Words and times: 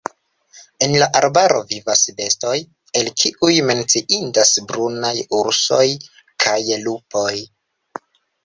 En 0.85 0.95
la 1.01 1.07
arbaro 1.19 1.59
vivas 1.73 2.01
bestoj, 2.21 2.55
el 3.01 3.11
kiuj 3.23 3.59
menciindas 3.67 4.55
brunaj 4.73 5.15
ursoj 5.43 5.87
kaj 6.47 6.59
lupoj. 6.89 7.31